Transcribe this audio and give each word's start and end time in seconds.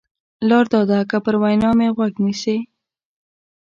لار 0.49 0.65
دا 0.73 0.81
ده 0.89 0.99
که 1.09 1.17
پر 1.25 1.35
وینا 1.41 1.69
مې 1.77 1.87
غوږ 1.95 2.13
نیسې. 2.25 2.57